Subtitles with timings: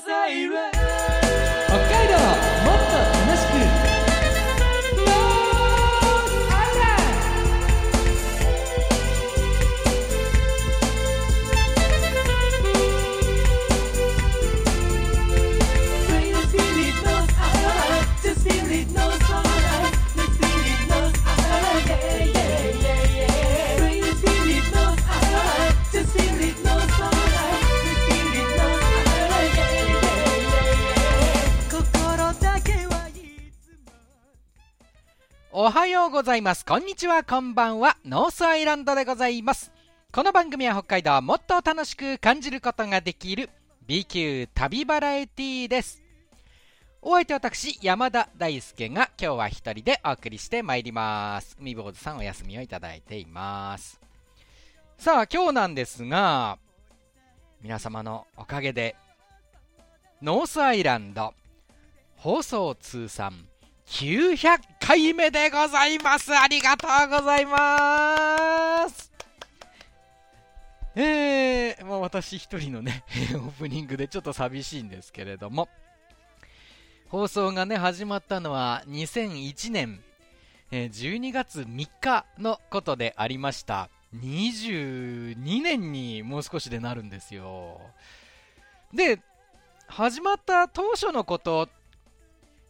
[0.12, 0.83] 海
[35.66, 36.62] おはようございます。
[36.62, 37.96] こんにちは、こんばんは。
[38.04, 39.72] ノースアイランドでございます。
[40.12, 43.48] この番組は北海道をもっと楽しく感じることができる
[43.86, 46.02] B 級旅バラエティーです。
[47.00, 51.56] お相手私、山田大輔が今日は一人でお送りしてまいります。
[51.58, 53.98] 海坊主さんお休みをいただいています。
[54.98, 56.58] さあ、今日なんですが、
[57.62, 58.96] 皆様のおかげで、
[60.20, 61.32] ノースアイランド
[62.16, 63.46] 放送通算
[63.86, 66.36] 900回目でございます。
[66.36, 69.12] ありがとうございます。
[70.96, 75.68] えー、まあ、私一人のね、 オープニングでちょっと寂しいんですけれども、
[77.08, 80.02] 放送がね、始まったのは2001年、
[80.70, 83.90] え12月3日のことでありました。
[84.14, 87.80] 22年にもう少しでなるんですよ。
[88.92, 89.20] で、
[89.88, 91.68] 始まった当初のこと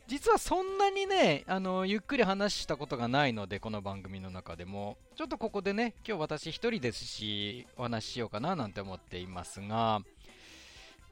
[0.06, 4.98] 実はそんなにねあのゆっくり話したことがないのでこの番組の中でも。
[5.16, 10.02] ちょっとここでね今日私一人ですしお話ししようかななんて思っていますが。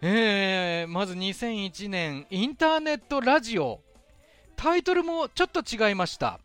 [0.03, 3.81] えー、まず2001年インターネットラジオ。
[4.57, 6.39] タイトルもちょっと違いました。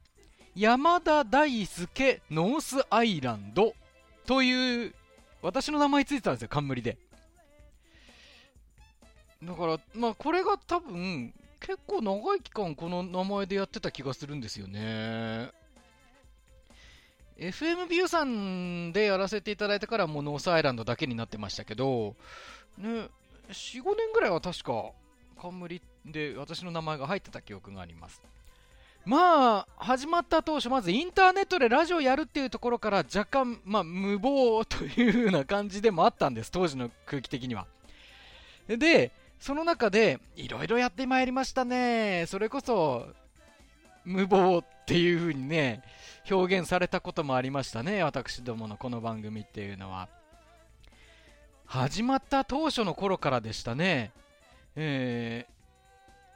[0.56, 3.74] 山田大輔ノースアイランド。
[4.26, 4.94] という
[5.42, 6.98] 私の名前ついてたんですよ冠で。
[9.44, 15.52] だからまあこれが多分結構長い期間この名前でやってた気がするんですよね。
[17.38, 22.16] FM ビューさんでやらせていただいてからもうノースアイランドだけになってましたけど
[22.80, 23.10] ね
[23.50, 24.92] 45年ぐらいは確か
[25.40, 28.22] 冠で私の名前が入ってた記憶があります。
[29.06, 37.68] まあ始まった当初まずインターネットでラジオやるっていうところから若干まあ無謀というような感じでもあったんです当時の空気的には。
[38.68, 42.26] でその中でいろいろやってまいりましたね。
[42.28, 43.08] それこそ
[44.04, 45.84] 無謀っていう風にね、
[46.30, 48.04] 表現されたこともありましたね。
[48.04, 50.10] 私どものこの番組っていうのは。
[51.66, 54.14] 始まった当初の頃からでしたね。
[54.76, 55.46] え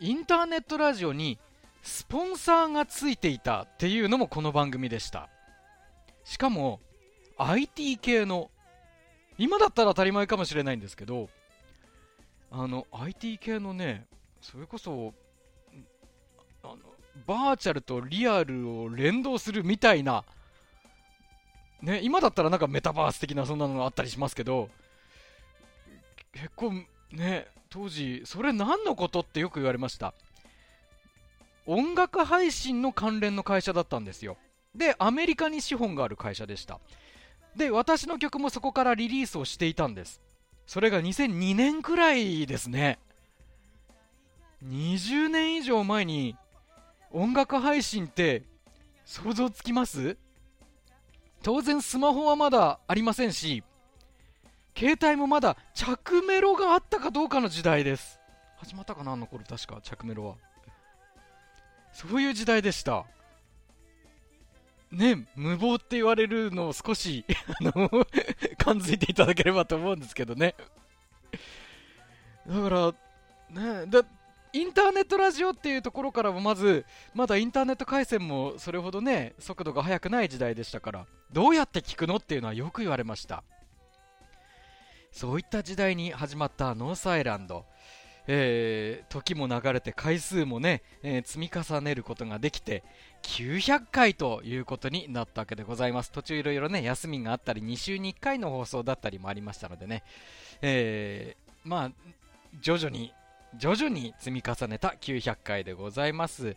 [0.02, 1.40] ー、インターネットラジオに
[1.82, 5.30] スポンサーがついていたっていうのもこの番組でした。
[6.26, 6.82] しかも
[7.38, 8.52] IT 系の
[9.38, 11.30] 今だったら当たり前かもしれないんですけど
[12.52, 14.06] あの IT 系のね
[14.42, 15.14] それこそ
[16.64, 16.78] あの
[17.26, 20.24] バーチャルとリアルを連動するみたいな
[21.82, 24.70] ね今だったらなんかメタバース的なそんなのがあったりしますけど
[26.34, 26.74] 結構
[27.12, 30.14] ね当時それ何のことってよく言われました。
[31.68, 34.36] 音楽配信の関連の会社だったんですよ。
[34.76, 36.80] でアメリカに資本がある会社でした。
[37.56, 40.22] で私の曲もそこからリリースをしていたんです。
[40.66, 43.00] それが2002年くらいですね。
[44.66, 46.38] 20年以上前に
[47.12, 48.44] 音楽配信って
[49.06, 50.18] 想像つきます？
[51.44, 53.64] 当然スマホはまだありませんし、
[54.78, 58.20] 携帯もまだ着メロがあったかどうかの時代です。
[58.58, 60.36] 始まったかなあの頃確か着メロは。
[61.92, 63.06] そういう時代でした。
[64.92, 67.26] ね、無謀って言われるのを少し、
[67.60, 67.90] あの、
[68.58, 70.56] 感づいていただければと思うんですけどね。
[72.48, 74.04] だから、ね、だ
[74.54, 83.44] インターネットラジオっていうところからもまず、まだインターネット回線もそれほどね、速度が速くない時代でしたから、どうやって聞くのっていうのはよく言われました。
[85.12, 87.66] そういった時代に始まったノースアイランド。
[88.28, 92.84] えー時も流れて回数もね、えー積み重ねることができて
[93.24, 96.12] 900回ということになったわけでございます。
[96.12, 100.04] 途中いろいろね休みがあったり2週に1回の放送だったりもありましたのでね、
[100.62, 101.92] えーまあ
[102.62, 103.14] 徐々に
[103.58, 106.56] 徐々に積み重ねた900回でございます。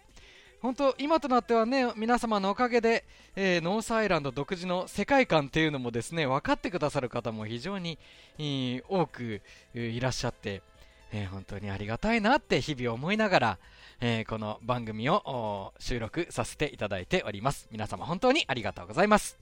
[0.62, 3.05] 本当今となってはね皆様のおかげで、
[3.37, 7.99] えーノースアイランド独自の世界観っていうのもですね分かってくださる方も非常に、
[8.38, 9.43] えー多く
[9.75, 10.62] いらっしゃって
[11.16, 13.58] えー本当にありがたいなって日々思いながら、
[14.00, 17.69] えーこの番組を収録させていただいております。
[17.70, 19.38] 皆様本当にありがとうございます。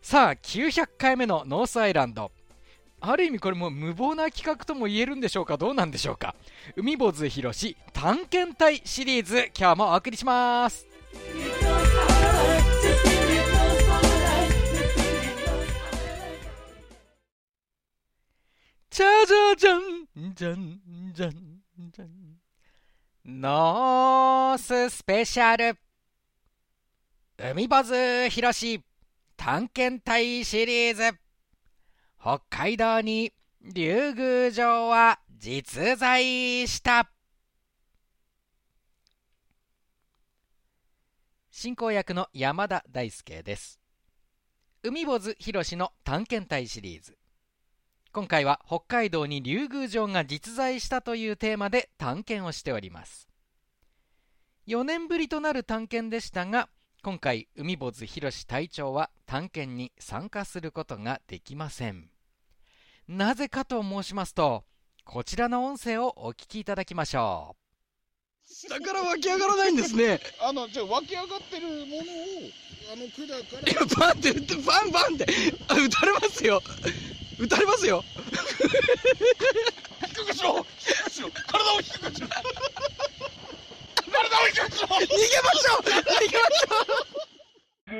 [0.00, 2.32] さあ、900回目のノースアイランド。
[3.00, 5.58] ある意味これも無謀な企画とも言えるんでしょうか？
[5.58, 6.34] どうなんでしょうか？
[6.74, 10.86] 海坊主ひろし探検隊シリーズ今日もお送りします
[18.98, 20.80] じゃじゃじゃんじゃん
[21.14, 21.32] じゃん
[21.92, 22.10] じゃん
[23.24, 25.78] ノーススペシャル。
[27.36, 28.82] 海坊主ひろし
[29.36, 31.16] 探検隊シリーズ。
[32.20, 37.08] 北海道に竜宮城は実在した。
[41.52, 43.78] 進行役の山田大輔です。
[44.82, 47.16] 海坊主ひろしの探検隊シリーズ。
[48.18, 53.28] 今回は北海道に竜宮城が実在したというテーマで探検をしております
[54.66, 56.68] 4年ぶりとなる探検でしたが
[57.04, 62.08] 今回海坊主ひろし隊長は探検に参加することができません
[63.06, 64.64] なぜかと申しますと
[65.04, 67.54] こちらの音声をお聞きいただきましょ
[68.50, 70.18] 下から湧き上がらないんですね。
[70.40, 71.84] あの、じゃあ湧き上がってるものを、
[72.90, 73.70] あの管から。
[73.70, 75.26] いや、バンって打って、バンバンって、
[75.68, 76.62] あ、撃たれますよ。
[77.38, 78.04] 撃たれますよ。
[80.08, 85.12] 低くしろ低くしろ体を低くしろ体を低くしろ逃げま
[85.52, 85.82] しょう。
[85.82, 86.88] 逃げましょう。
[87.90, 87.92] う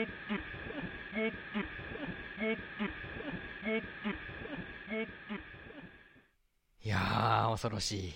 [6.85, 8.15] いやー恐ろしい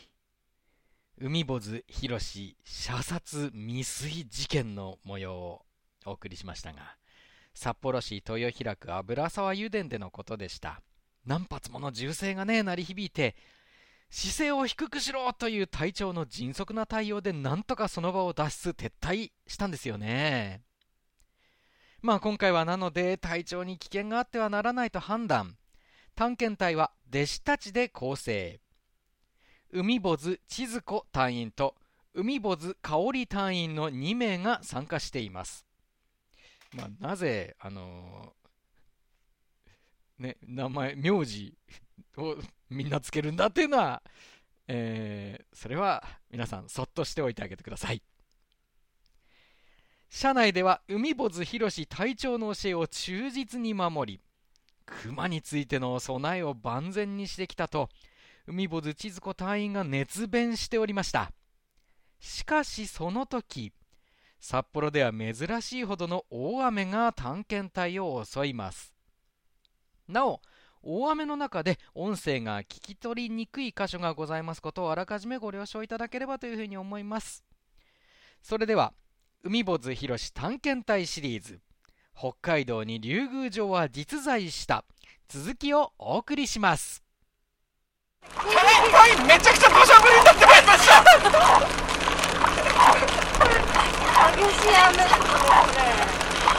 [1.20, 5.62] 海坊主ひろし射殺未遂事件の模様を
[6.04, 6.96] お送りしましたが
[7.54, 10.80] 札幌市豊平区油沢油田でのことでした
[11.26, 13.36] 何発もの銃声がね鳴り響いて
[14.10, 20.60] 姿勢を低くしろという隊長の迅速な対応でなんとかその場を脱出撤退したんですよね。
[22.02, 25.56] まあ今回はなので隊長に危険があってはならないと判断。
[26.14, 28.60] 探検隊は弟子たちで構成。
[29.74, 31.74] 海坊主千鶴子隊員と
[32.14, 35.66] 海坊主香織隊員の2名が参加しています、
[36.76, 38.34] まあ、なぜあの
[40.18, 41.54] ね名前名字
[42.16, 42.36] を
[42.70, 44.02] みんなつけるんだっていうのは、
[44.68, 48.02] えーそれは皆さんそっとしておいてあげてください。
[50.08, 54.20] 社内では海坊主博士隊長の教えを忠実に守り
[54.84, 57.88] 熊についての備えを万全にしてきたと
[58.46, 61.32] 海坊主千鶴子隊員が熱弁しておりました。
[62.18, 63.72] しかしその時
[64.38, 68.91] 札幌では珍しいほどの大雨が探検隊を襲います。
[70.12, 70.40] なお
[70.82, 77.44] 大雨の中で音声が聞き取りにくい箇所がございますことをあらかじめご了承いただければというふうに思います
[78.42, 78.92] それでは
[79.44, 81.60] 海坊主博士探検隊シリーズ
[82.16, 84.84] 北海道に竜宮城は実在した
[85.28, 87.02] 続きをお送りします
[88.34, 88.54] はい、
[88.92, 91.02] はい、めちゃくちゃ土砂降りになってまいりました。
[94.32, 95.42] 激しい雨ですね、こ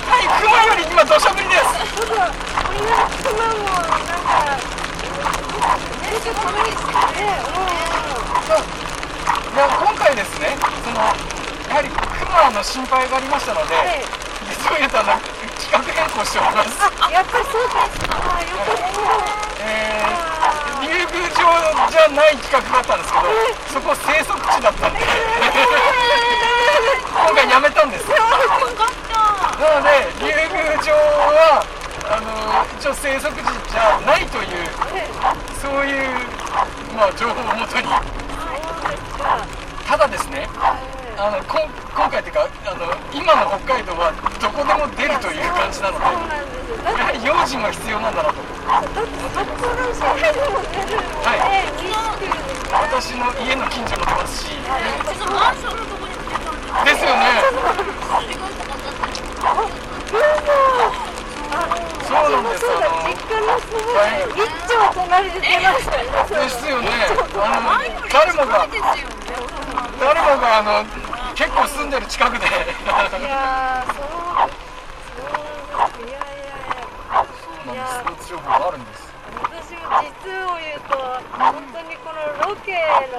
[0.05, 2.52] はい、熊より今土砂降りです。
[2.73, 4.57] みんな熊も、なんか、
[6.01, 6.93] 全然これですね。
[9.53, 10.97] いや、今回ですね、その、
[11.69, 14.01] やはり熊の心配がありましたので、はい。
[14.49, 15.13] 実を言うとあの
[15.61, 16.81] 企画変更しております。
[17.13, 18.17] やっぱりそうですか。
[18.33, 18.89] あ、よかった。
[19.61, 21.45] えー、竜宮城
[21.89, 23.29] じゃない企画だったんですけど、
[23.73, 24.99] そこ生息地だったんで、
[27.13, 28.09] 今回やめたんです。
[28.09, 28.17] な
[29.77, 31.61] ので、竜宮城は、
[32.13, 32.29] あの
[32.77, 33.41] 一応生息地
[33.73, 34.69] じゃないという、
[35.57, 36.13] そういう、
[36.93, 37.89] まあ、情報をもとに、
[39.87, 40.45] ただですね、
[41.17, 48.37] あのこん今回というかあの、今の北海道はどこでも出るという感じなので、やはり用心が必要なんだなと、
[51.17, 51.41] はい。
[52.93, 54.69] 私の家の近所も出ますし、う
[55.17, 57.25] ちのマンションのとこにも出たんですですよね、
[62.13, 66.45] そうなんですそうだ、実家のすごい一丁隣で出ましたよね。
[66.45, 66.89] ですよね、
[67.33, 67.73] あの
[68.07, 68.67] 誰もが、
[69.99, 70.85] 誰もがあの
[71.33, 74.05] 結構住んでる近くで、いや、そう、
[75.17, 75.25] そ
[76.03, 79.11] う、いやいやいや、いやスポーツ情報あるんです。
[79.33, 80.13] 私も実
[80.45, 80.93] を言うと、
[81.31, 82.69] 本当にこのロケ
[83.09, 83.17] の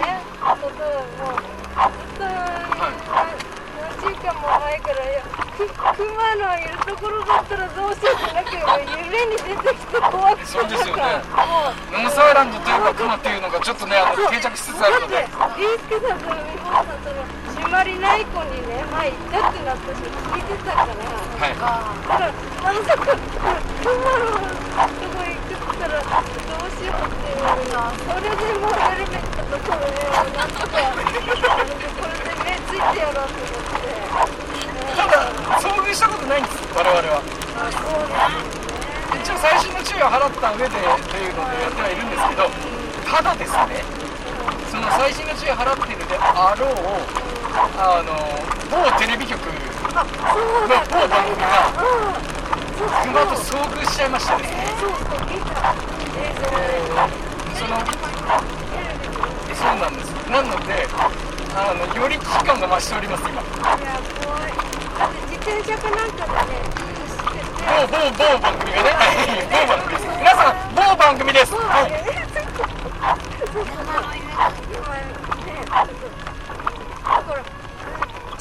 [0.00, 5.20] ね、ことをもう、ずっと、何週間も前から、や
[5.52, 11.02] 熊のいるところだったらどうしようってなく、もう夢に出てきて怖くて、そうですよね。
[11.02, 17.20] う、ノースアイランドというか熊っていうのがちょっとね、あの定着しつつあるので、だって、リースケさんと海坊さんとの
[17.52, 21.68] 締まりない子にね、前行ったってなったし、聞いてたから、はい、だか
[22.16, 26.08] ら、あのさ、熊のとこ行くったらど
[26.62, 31.02] うしようっていうそれでもうヘルメットとこれをなんとかこ
[32.06, 34.01] れで目ついてやろうと思って
[35.60, 36.56] 遭遇したことないんです。
[36.74, 37.22] 我々は。
[37.58, 38.62] あそうね。
[39.22, 42.48] 一応細心の注意を払った上でというのでやってはいるんですけど
[43.06, 43.84] ただですね
[44.72, 46.74] その細心の注意を払っているであろう
[47.76, 48.16] あの
[48.72, 49.52] 某テレビ局の
[49.92, 51.70] 某番組が
[53.04, 54.48] 熊と遭遇しちゃいましたね。
[54.80, 55.20] そうそう。
[55.28, 55.76] 見た
[56.16, 56.82] 映像で
[57.54, 57.78] その
[59.54, 60.10] そうなんです。
[60.32, 60.88] なので
[61.54, 63.42] あのより危機感が増しております今
[65.52, 66.36] いや怖いだって自転車かなんかでね
[66.72, 68.90] 走ってて某某某番組がね。
[68.90, 69.06] はい。
[69.52, 71.52] 某番組です皆さん某番組です。
[71.54, 71.90] はい。
[71.92, 71.98] だ
[77.22, 77.46] からち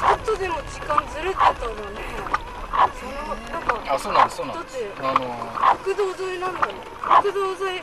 [0.03, 1.57] ょっとでも時間ずれてたらね。
[2.97, 3.11] その
[3.51, 4.77] なんかあそうなんですそうなんです。
[5.01, 5.19] あの
[5.83, 6.67] 国道沿いなんだよ
[7.21, 7.81] 国道沿い。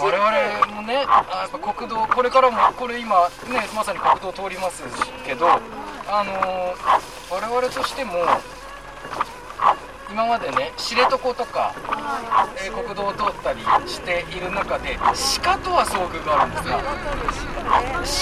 [0.00, 4.82] 我々もねあやっぱ国道これからもこれ今ねまさに国道通ります
[5.26, 5.60] けどあ
[6.24, 6.74] の
[7.34, 8.12] 我々としても
[10.08, 11.74] 今までね知床とか、
[12.64, 14.96] えー国道を通ったりしている中で
[15.42, 16.68] 鹿とは遭遇があるんです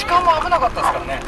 [0.07, 1.21] が鹿も危なかったですからね。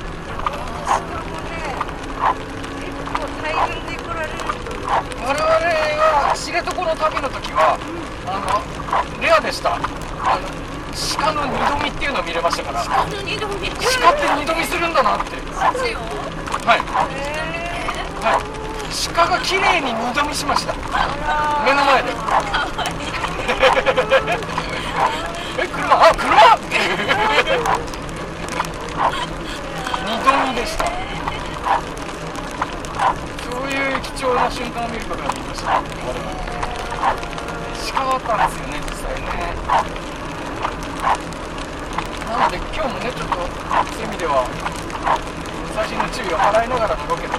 [5.20, 5.44] 我々
[6.00, 7.76] は知床の旅の時は
[8.24, 9.74] あのレアでした。
[9.74, 9.84] あの
[11.18, 13.46] 鹿の二度見っていうのを見れましたから鹿って二度
[14.54, 15.36] 見するんだなって。
[16.64, 16.76] は
[17.60, 17.63] い
[18.24, 18.44] はい。
[19.12, 20.72] 鹿が綺麗に二度見しました。
[21.64, 22.08] 目の前で。
[25.60, 25.92] え車？
[25.92, 26.56] あ車？
[30.08, 30.86] 二度見でした。
[33.44, 35.72] そういう貴重な瞬間を見ることができました。
[35.72, 35.90] 我々
[37.92, 38.80] 鹿だったんですよね。
[38.88, 39.52] 実際ね。
[42.30, 43.42] なので今日もねちょっとそ
[44.00, 44.46] ういう意味では
[45.74, 47.38] 最新の注意を払いながらのロケと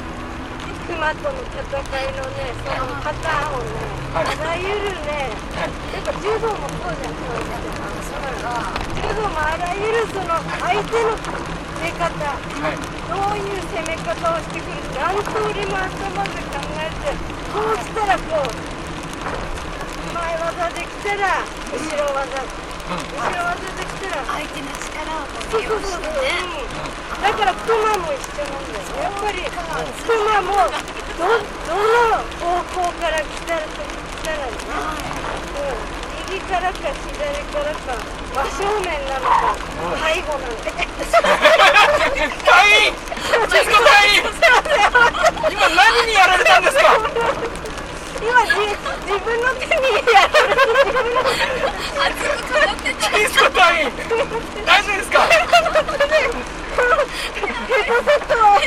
[0.95, 1.59] 熊との戦
[2.07, 3.67] いのねそのパターンをね、
[4.15, 4.31] はい。
[4.31, 12.79] あらゆるねはいやっぱ柔道もそうじゃんそうじゃん柔道もあらゆるその相手の出方はい。
[12.79, 17.11] どういう攻め方をしてくる何通りも頭で考えて
[17.51, 18.55] こうしたらこう
[20.15, 22.39] 前技できたら後ろ技
[22.85, 26.21] 後ろ技できたら相手の力をそうそうそう、ん、
[27.17, 30.69] だからクマも一緒なんだよやっぱりクマも
[31.17, 31.25] ど
[31.65, 33.73] どの方向から来たら来
[34.21, 34.53] たらね、
[35.05, 37.97] うん、右からか左からか
[38.35, 39.57] 真正面なのか
[39.97, 40.69] 背後なんて
[42.45, 42.93] 隊員
[43.25, 44.21] 千鶴子隊員
[45.51, 46.83] 今何にやられたんですか
[48.25, 48.49] 今じ
[49.05, 49.71] 自分の手に
[50.11, 51.21] やられて自分の
[52.99, 53.91] 千鶴子隊員
[54.65, 55.19] 大丈夫ですか？
[55.21, 55.29] ヘ
[57.81, 58.65] ッドセットを失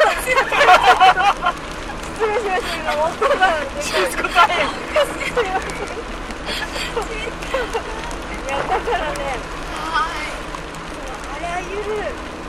[2.18, 3.42] 礼しました今音が
[3.80, 4.70] 千鶴子隊員い
[8.48, 9.18] やだからね
[11.30, 11.82] あらゆる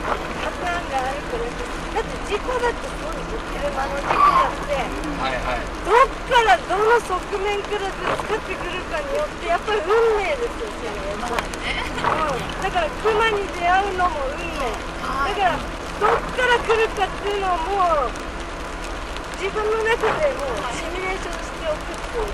[0.06, 1.40] パターンがあるから
[1.94, 14.90] だって事故だってそうですよ車の事故だってはいはいどっからどの側面からぶつかってくるかによってやっぱり運命ですよそれやっぱり、うん、だから熊に出会うのも運命。
[15.00, 15.58] だから
[16.00, 18.14] どっから来るかっていうのをもう
[19.40, 22.26] 自分の中でもうシミュレーションしておくっていう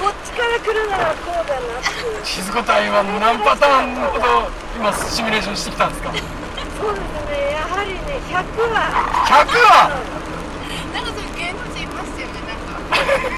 [0.00, 2.24] こっちから来るならこうだなっていう。
[2.24, 6.12] 千鶴子隊員は何パターンほど今シミュレーションしてきたんですか
[6.80, 7.49] そうですね
[7.80, 8.92] やはりね100は
[9.24, 9.88] 100は
[10.92, 12.76] なんかそういう芸能人いますよねなんか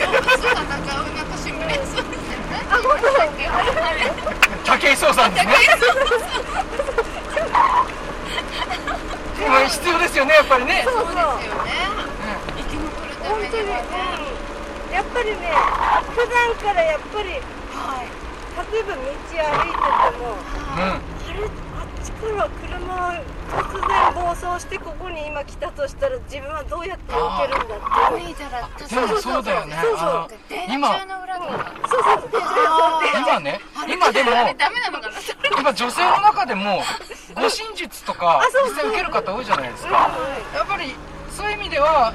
[0.02, 2.66] 動物がなんかなんかシミュレーションしてね。
[2.66, 3.30] あ本当だあ
[3.94, 4.10] れ
[4.66, 5.52] 武井壮さんですね。
[9.46, 10.82] も必要ですよねやっぱりね。
[10.82, 11.70] そうですよね
[12.58, 13.86] 生き残るた本当に、めにはね
[14.90, 15.54] うん、やっぱりね
[16.10, 18.10] 普段からやっぱりはい。
[18.74, 19.46] 例えば道歩いてて
[20.18, 20.82] もうん。
[20.82, 20.98] あ
[21.30, 23.22] れあっちから車
[23.52, 28.28] 突然暴走してここに今来たとしたら自分はどうやって避けるんだっていう。
[28.28, 28.68] 見たら
[29.06, 29.42] でもそう。
[29.42, 30.28] だよねそうそう。
[30.48, 32.40] 電今柱の裏とかそうそうそう
[33.20, 34.30] 今ね今でも
[35.60, 36.82] 今女性の中でも
[37.36, 40.10] 護身術とか実際受ける方多いじゃないですか。
[40.54, 40.94] やっぱり
[41.30, 42.12] そういう意味では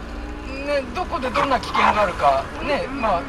[0.47, 3.21] ねどこでどんな危険があるかねまあ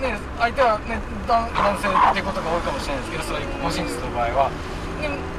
[0.00, 4.50] ね相手はね男男性っていうことが多いかもしれないですけどそういう護身術の場合は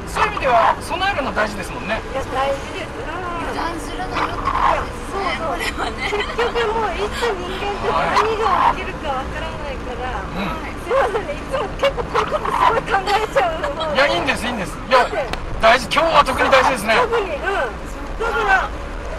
[0.09, 2.01] そういう意味では備えるの大事ですもんね。
[2.11, 2.89] いや大事です。
[2.97, 3.29] うん。
[3.49, 6.09] 油断するなよってことですねそうそうこれはね。
[6.09, 10.33] 結局もういつ人間って何が起きるかわからないから、う
[10.79, 15.05] すいませんねいつも結構こういうことすごい考えちゃうのいやいいんですいいんですいや
[15.61, 16.49] 大事今日は特に。
[16.49, 17.35] 大事ですね特に。
[17.35, 17.41] うん
[18.19, 18.69] だから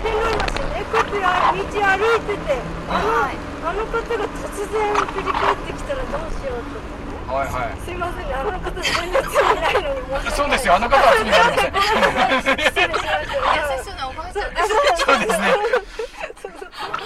[0.03, 7.00] 変な話ねこうやって道歩いててあの、はいあの方が突然振り返ってきたらどうしようとかね
[7.31, 7.81] はいはい。
[7.81, 10.33] すいませんねあの方全然罪ないのに申し訳ない。
[10.35, 12.61] そうですよあの方は罪がありません。
[12.61, 12.99] 優
[13.79, 14.69] しそうなおばあちゃんです
[15.05, 15.55] そうですね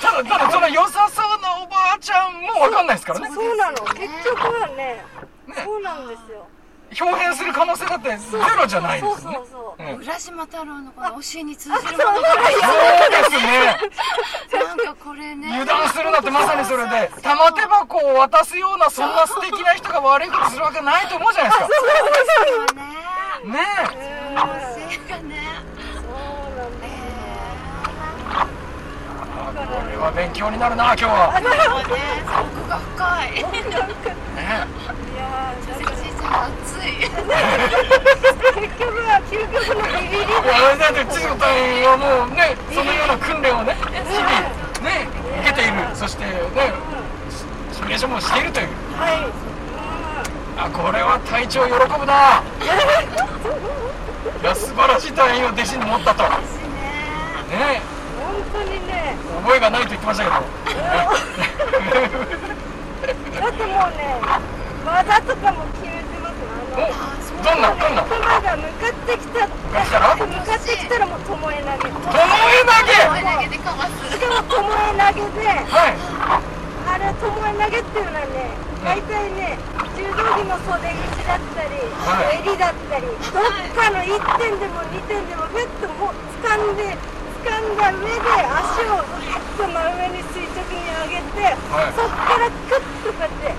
[0.00, 5.04] ただただその良さそうなおばあちゃんもわかんないですからねそうなの結局はね
[5.64, 6.46] そうなんですよ
[7.00, 9.36] 表変する可能性だってゼロじゃないですよね。
[9.36, 9.96] そうそうそうう。
[9.96, 9.96] ん。
[9.98, 12.50] 浦島太郎のこの教えに通じるものがそう
[13.10, 13.78] ですね。
[14.64, 15.48] なんかこれね。
[15.48, 21.68] 油断するなってまさにそれで玉手箱を渡すようなそんな素敵な人が悪いことするわけないと思うじゃないですか。
[23.44, 23.58] そうね。
[23.58, 24.04] ねえ。
[24.34, 25.34] うん性がね。
[25.94, 26.04] そう
[29.54, 33.70] これは勉強になるな今日はが深いねい
[35.16, 41.46] やーだおじいちゃん熱い結局は究極のビビりいやだって千代隊
[41.78, 42.38] 員はもうね
[42.72, 44.30] そのような訓練をね日々
[44.82, 45.06] ね
[45.40, 45.72] 受けている。
[45.94, 46.32] そしてね
[47.72, 48.52] シミュレーションもしている。
[48.52, 49.32] というはい
[50.56, 52.42] あこれは隊長喜ぶな。
[54.42, 56.22] いや素晴らしい隊員を弟子に持ったと。
[56.22, 56.28] ね
[57.50, 57.82] ね
[58.18, 59.16] 本当にね。
[59.42, 60.36] 覚えがないと言ってましたけど
[63.44, 64.16] だってもうね
[64.88, 68.00] 技とかも決めてますおあのどんなどんな？
[68.08, 71.52] クマが向かってきた向かってきたら向かってきたらもう巴投げ。
[71.52, 71.84] 巴投
[72.88, 73.04] げ？
[73.04, 74.00] 声投げでかわす。
[74.08, 74.64] しかも巴投
[75.12, 76.00] げではい。
[76.88, 77.36] あれ巴投
[77.68, 79.60] げっていうのはね大体ね
[79.92, 82.40] 柔道着の袖口だったり、はい。
[82.48, 84.08] 襟だったりどっかの1
[84.40, 86.96] 点でも2点でもふっともう掴んで
[87.44, 91.92] 掴んだ上で足をぐっと真上に垂直に上げて、はい。
[91.92, 93.54] そっからクッとこうやって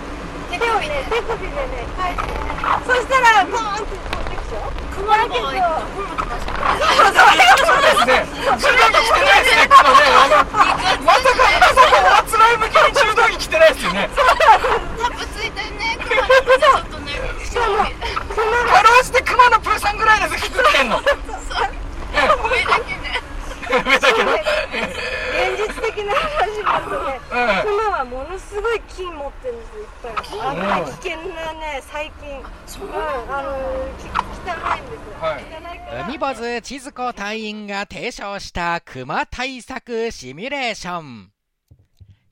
[0.55, 2.33] 手をね手首でね返して
[2.85, 4.71] そしたらボーンって飛んでくでしょ？
[4.95, 5.59] 熊の場合ど
[5.91, 7.81] ころとかじゃないそう。
[7.81, 8.25] ですね
[8.57, 10.47] 柔道着着てないですねこのねあの
[11.03, 14.09] まさかまさかおつらい向きに柔道着着てないですよね。
[14.15, 17.11] タップついてね熊のちょっとね
[17.43, 17.83] しかも
[18.33, 20.99] 熊かろうじて熊のプーさんぐらいです引きってんの。
[20.99, 21.11] そう
[22.49, 23.19] 上だけね。
[23.69, 24.31] 上だけど。
[24.31, 24.44] 現実
[25.95, 27.63] 的な話になるとね、ええ。
[27.63, 30.13] クマはものすごい金持ってるんですよいっぱい。
[30.41, 32.89] あ危険なね細菌う。
[32.89, 32.95] ん
[33.33, 33.49] あの
[33.97, 35.43] き汚いんですよ、はい。
[35.43, 41.31] 汚い海坊主千鶴子隊員が提唱した熊対策シミュレーション。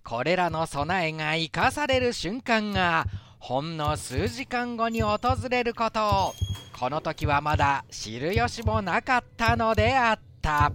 [0.04, 3.06] これらの備えが生かされる瞬間が
[3.40, 5.18] ほんの数時間後に訪
[5.50, 6.34] れることを
[6.78, 10.74] この時はまだ知る由もなかったのであった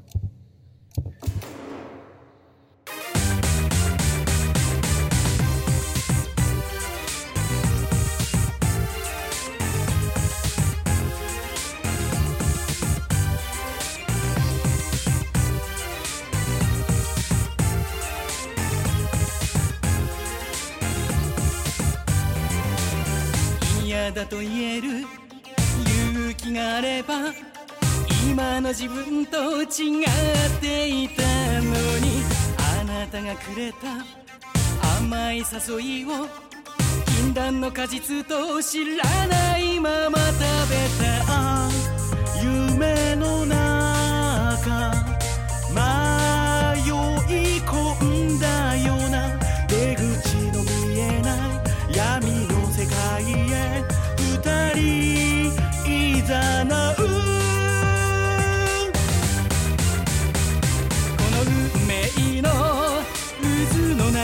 [24.11, 24.88] だと言える。
[26.11, 27.33] 勇気があれば
[28.31, 30.11] 今の自分と違っ
[30.61, 31.23] ていた
[31.62, 32.23] のに。
[32.81, 34.05] あなたがくれた
[35.01, 35.44] 甘い誘
[36.03, 36.29] いを
[37.07, 40.38] 禁断の果実と知らないまま食
[40.71, 41.68] べた。
[42.42, 44.92] 夢の中
[45.75, 45.79] 迷
[46.88, 48.98] い込んだよ。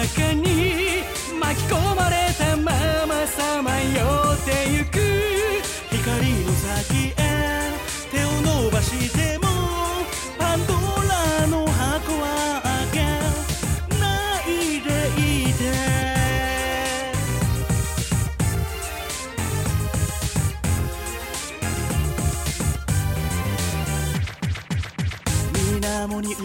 [0.09, 1.03] 中に
[1.40, 2.73] 巻き込まれたま
[3.07, 4.99] まさまよってゆく
[5.90, 7.73] 光の先へ
[8.12, 9.47] 手を伸ばしても
[10.38, 14.05] パンドラの箱は開けな
[14.43, 14.45] い
[14.83, 14.88] で
[15.49, 15.62] いて。
[25.55, 26.38] 水面に映る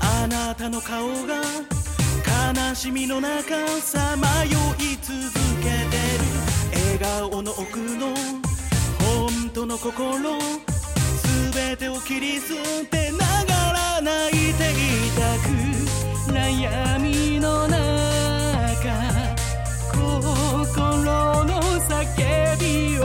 [0.00, 1.77] あなたの顔が
[2.48, 5.18] 悲しみの中さまよい続
[5.60, 6.24] けてる
[6.96, 8.14] 笑顔の奥の
[8.98, 10.38] 本当の心
[11.52, 12.54] 全てを切り捨
[12.90, 14.76] てながら泣いてい
[15.12, 17.76] たく悩みの中
[20.64, 21.04] 心
[21.44, 23.04] の叫びを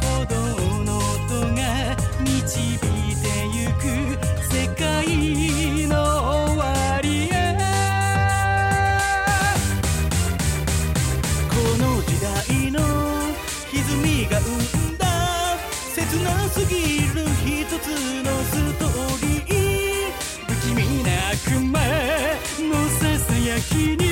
[0.00, 0.36] 鼓動
[0.84, 1.60] の音が
[2.22, 3.84] 導いてゆく
[4.50, 5.63] 世界。
[16.68, 17.88] ぎる一つ
[18.22, 18.88] のストー
[19.26, 19.54] リー。
[20.46, 21.78] 不気味な悪魔
[22.68, 24.03] のささやきに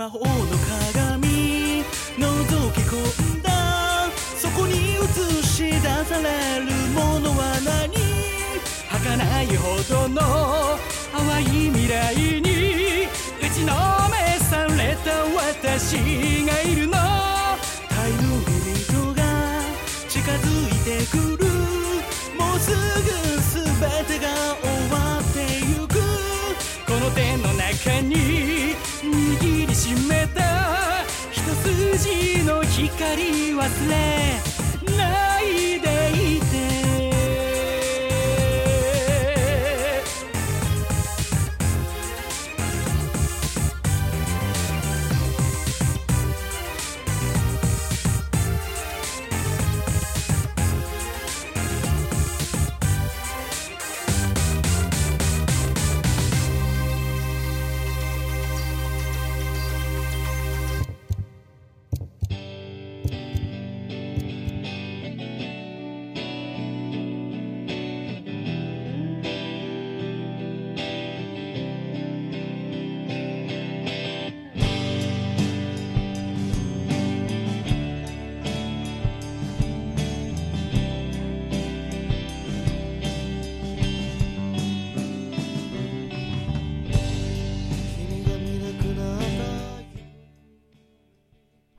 [0.00, 0.49] 魔
[32.00, 34.40] ジの光忘れ
[34.96, 36.59] ないでいて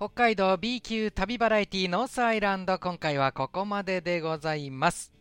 [0.01, 5.13] 北海道 B 級旅バラエティノースアイランド今回はここまででございます、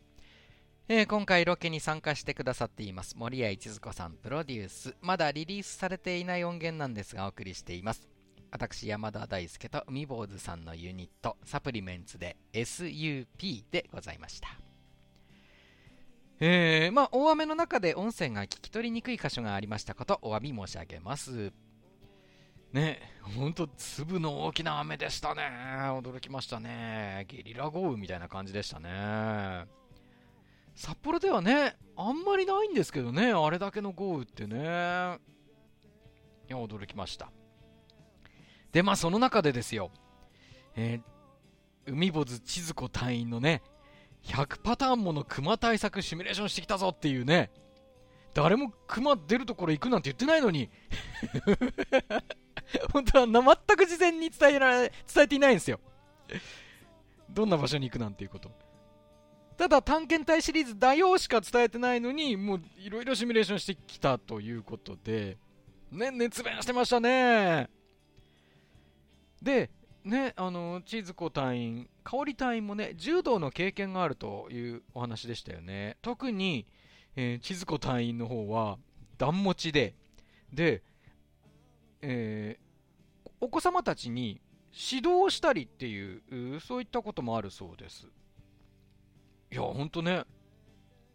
[0.88, 4.96] えー今回ロケに参加してくださっています森谷一津子さんプロデュース。
[5.02, 8.08] まだリリースされていない音源なんですがお送りしています。
[8.50, 14.48] 私山田大輔と海坊主さんのユニットサプリメンツで SUP でございました。
[16.40, 21.52] えー、まあ大雨の中で音声が聞き取りにくい箇所がありましたことお詫び申し上げます。
[22.72, 23.00] ね、
[23.36, 25.42] ほんと粒の大きな雨でしたね。
[26.00, 27.24] 驚きましたね。
[27.28, 29.66] ゲリラ豪雨みたいな感じでしたね。
[30.74, 34.56] 札幌ではね、あんまりないんですけどね、あれだけの豪雨ってね。
[34.56, 34.60] い
[36.52, 37.30] や、驚きました。
[38.72, 39.90] で、まあその中でですよ、
[40.76, 41.20] えー
[41.86, 43.62] 海坊主千鶴子隊員のね、
[44.24, 47.50] 100パターンもの熊対策シミュレーションしてきたぞっていうね、
[48.34, 50.70] 誰も熊出るところ行くなんて言ってないのに、
[52.92, 55.80] 本当は全く事前に伝えられ伝えていないんですよ。
[57.30, 58.50] どんな場所に行くなんていうこと。
[59.56, 65.36] ただ、探検隊シリーズだよしか伝えてないのに、もういろいろシミュレーションしてきたということで、
[65.92, 67.68] ね、熱弁してましたね。
[69.42, 69.70] で、
[70.02, 75.98] ね、あの、チーズ子隊員、香り隊員もね、柔道の経験があるというお話でしたよね。
[76.00, 76.66] 特に、
[77.16, 78.78] えー、千鶴子隊員の方は
[79.18, 79.94] 段持ちで、
[80.52, 80.82] で、
[82.02, 82.70] えー
[83.42, 84.38] お子様たちに
[84.70, 88.06] 指導したりっていう、そういったこともあるそうです。
[89.50, 90.24] いや、ほんとね、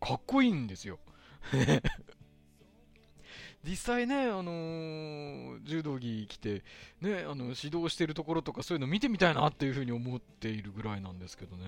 [0.02, 0.98] かっこいいんですよ。
[3.64, 6.64] 実際ね、あのー柔道着着て、
[7.02, 11.66] ね、あの指導してるところとかそういうの見てみたいなっていうふうに思っているぐらいなんですけどね。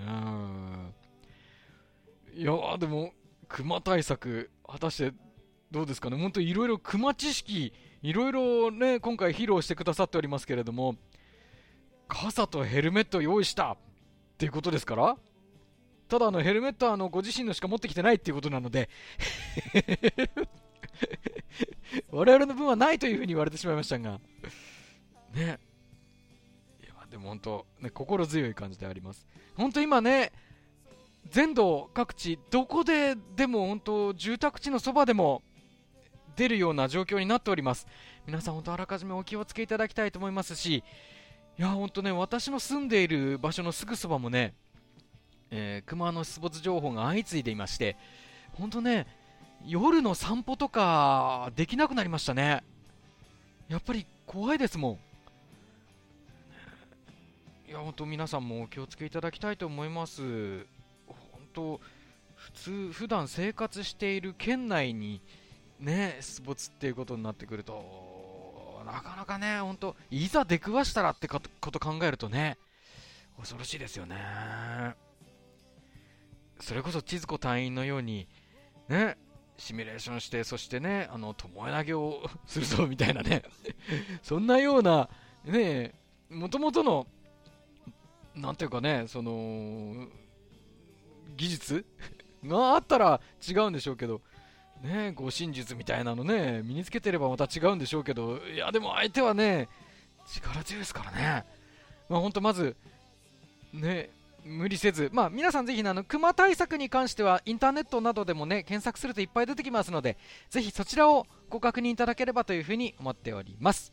[2.34, 3.12] いやでも、
[3.48, 5.16] 熊対策、果たして
[5.70, 10.96] どうですかね、本当いろいろ熊知識、いろいろね、今回披露してくださっておりますけれども、
[12.06, 13.76] 傘とヘルメット用意したっ
[14.38, 15.16] ていうことですから、
[16.08, 18.88] ただあのヘルメットはあのご自身のしか持ってきてないっていうことなので、
[22.10, 24.20] 我々の分はないというふうに言われてしまいましたが、
[25.34, 25.58] ね。
[26.82, 29.26] いや、でも本当、ね、心強い感じであります。
[29.56, 30.32] 本当今ね、
[31.30, 35.42] 全土各地、どこででも本当、住宅地のそばでも
[36.38, 37.88] 出るような状況になっております。
[38.24, 40.84] 皆さん本当あらかじめお気をつけいただきたいと思いますし、
[41.58, 44.54] いや、本当ね、私の住んでいる場所のすぐそばもね、
[45.50, 47.96] えー、熊の出没情報が相次いでいまして、
[48.52, 49.08] 本当ね、
[49.66, 52.62] 夜の散歩とかできなくなりましたね。
[53.68, 54.98] やっぱり怖いですもん。
[57.68, 60.58] いや、本当皆さんもお気をつけいただきたいと思います。
[61.08, 61.80] 本当、
[62.36, 65.20] 普通、普段生活している県内に
[65.80, 72.58] ね、出没っていうことになってくると、なかなかね、本当、いざ出くわしたらってこと考えるとね、
[73.36, 74.16] 恐ろしいですよね。
[76.60, 78.26] それこそ千鶴子隊員のように、
[78.88, 79.16] ね、
[79.56, 83.42] シミュレーションして、そしてね、あの、巴投げをするぞみたいなね、
[84.22, 85.08] そんなような、
[85.44, 85.94] ね、
[86.30, 87.06] もともとの、
[88.34, 90.08] なんていうかね、その、
[91.36, 91.86] 技術
[92.44, 94.20] があったら違うんでしょうけど、
[94.82, 99.68] ね、護身術みたいなのね、身につけてればまた違うんでしょうけど、いや、でも相手はね、
[100.26, 101.44] 力強いですからね。
[102.08, 102.76] まあ、本当まず、
[103.72, 104.10] ね、
[104.44, 110.16] 無理せず、まあ、皆さんぜひねあの熊対策に関してはインターネットなどでもね検索するといっぱい出てきますので
[110.48, 113.92] ぜひそちらをご確認いただければというふうに思っております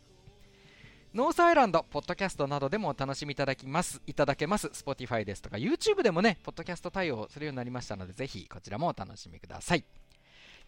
[1.15, 4.67] ノースアイランド、ポッドキャストなどでもお楽しみいただきます、いただけます。
[4.67, 9.86] Spotify ですとか YouTube でもね、ポッドキャスト対応するようになりましたので、ぜひこちらもお楽しみください。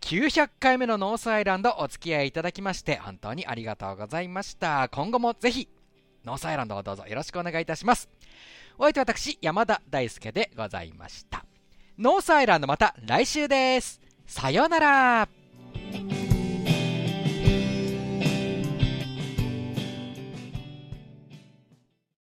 [0.01, 4.89] 900回目のノースアイランドお付き合いいただきまして本当にありがとうございました。
[4.89, 5.67] 今後もぜひ、
[6.23, 8.09] ノースアイランドをどうぞよろしくお願いいたします。
[8.77, 11.45] お相手私、山田大輔でございました。
[11.97, 13.99] ノースアイランドまた来週です。
[14.25, 15.29] さようなら。